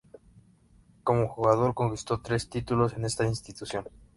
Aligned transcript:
Como 1.03 1.27
jugador 1.27 1.75
conquistó 1.75 2.19
tres 2.23 2.49
títulos 2.49 2.93
en 2.93 3.05
esa 3.05 3.23
institución. 3.27 3.85